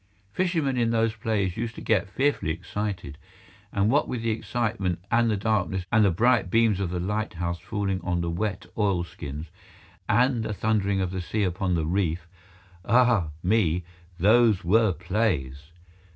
[0.33, 3.19] Fishermen in those plays used to get fearfully excited;
[3.71, 7.59] and what with the excitement and the darkness and the bright beams of the lighthouse
[7.59, 9.51] falling on the wet oilskins,
[10.09, 13.27] and the thundering of the sea upon the reef—ah!
[13.43, 13.83] me,
[14.17, 15.69] those were plays!